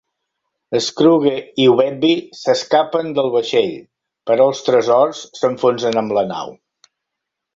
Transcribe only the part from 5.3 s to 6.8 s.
s'enfonsen amb la nau.